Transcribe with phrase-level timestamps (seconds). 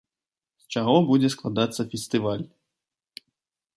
[0.61, 2.45] З чаго будзе складацца фестываль.